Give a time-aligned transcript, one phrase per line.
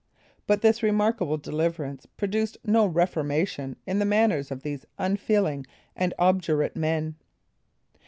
[0.47, 6.75] But this remarkable deliverance produced no reformation in the manners of these unfeeling and obdurate
[6.75, 7.17] men.